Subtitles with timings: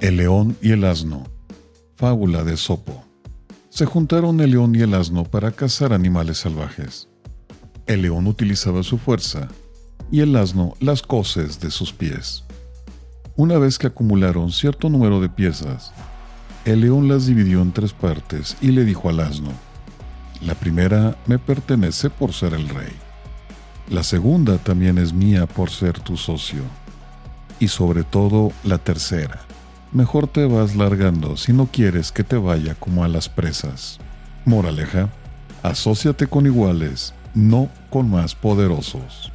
[0.00, 1.24] El león y el asno.
[1.94, 3.04] Fábula de Sopo.
[3.68, 7.10] Se juntaron el león y el asno para cazar animales salvajes.
[7.86, 9.48] El león utilizaba su fuerza
[10.10, 12.44] y el asno las coces de sus pies.
[13.36, 15.92] Una vez que acumularon cierto número de piezas,
[16.64, 19.50] el león las dividió en tres partes y le dijo al asno,
[20.40, 22.92] la primera me pertenece por ser el rey.
[23.90, 26.62] La segunda también es mía por ser tu socio.
[27.58, 29.49] Y sobre todo la tercera
[29.92, 33.98] mejor te vas largando si no quieres que te vaya como a las presas.
[34.44, 35.08] Moraleja,
[35.62, 39.32] asóciate con iguales, no con más poderosos.